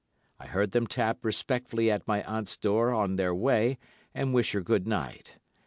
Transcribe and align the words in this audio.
I 0.39 0.47
heard 0.47 0.71
them 0.71 0.87
tap 0.87 1.23
respectfully 1.23 1.91
at 1.91 2.07
my 2.07 2.23
aunt's 2.23 2.57
door 2.57 2.91
on 2.91 3.17
their 3.17 3.35
way, 3.35 3.77
and 4.15 4.33
wish 4.33 4.53
her 4.53 4.61
good 4.61 4.87
night. 4.87 5.37